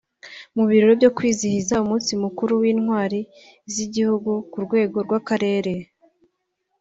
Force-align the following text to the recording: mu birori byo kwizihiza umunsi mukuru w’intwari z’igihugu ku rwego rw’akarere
mu 0.55 0.63
birori 0.69 0.93
byo 0.99 1.09
kwizihiza 1.17 1.81
umunsi 1.83 2.11
mukuru 2.23 2.51
w’intwari 2.61 3.19
z’igihugu 3.73 4.31
ku 4.51 4.57
rwego 4.65 4.97
rw’akarere 5.05 5.73